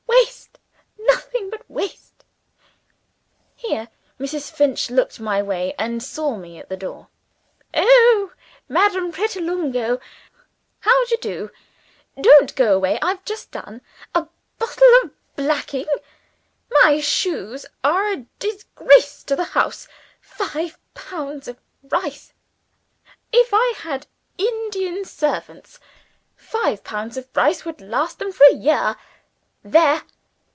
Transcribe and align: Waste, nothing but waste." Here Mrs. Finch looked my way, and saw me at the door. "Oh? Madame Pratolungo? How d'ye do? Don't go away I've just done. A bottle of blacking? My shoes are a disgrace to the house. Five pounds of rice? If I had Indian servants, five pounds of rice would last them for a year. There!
Waste, 0.07 0.59
nothing 0.99 1.49
but 1.49 1.69
waste." 1.69 2.23
Here 3.55 3.89
Mrs. 4.19 4.51
Finch 4.51 4.89
looked 4.89 5.19
my 5.19 5.41
way, 5.41 5.73
and 5.77 6.01
saw 6.01 6.35
me 6.35 6.57
at 6.59 6.69
the 6.69 6.77
door. 6.77 7.07
"Oh? 7.73 8.31
Madame 8.67 9.11
Pratolungo? 9.11 9.99
How 10.81 11.05
d'ye 11.05 11.17
do? 11.21 11.51
Don't 12.19 12.55
go 12.55 12.75
away 12.75 12.99
I've 13.01 13.23
just 13.25 13.51
done. 13.51 13.81
A 14.15 14.27
bottle 14.57 14.87
of 15.03 15.11
blacking? 15.35 15.87
My 16.83 16.99
shoes 16.99 17.65
are 17.83 18.07
a 18.09 18.25
disgrace 18.39 19.23
to 19.23 19.35
the 19.35 19.43
house. 19.55 19.87
Five 20.21 20.77
pounds 20.93 21.47
of 21.47 21.57
rice? 21.83 22.33
If 23.33 23.49
I 23.53 23.73
had 23.77 24.07
Indian 24.37 25.03
servants, 25.05 25.79
five 26.35 26.83
pounds 26.83 27.17
of 27.17 27.27
rice 27.35 27.65
would 27.65 27.81
last 27.81 28.19
them 28.19 28.31
for 28.31 28.45
a 28.47 28.55
year. 28.55 28.95
There! 29.63 30.03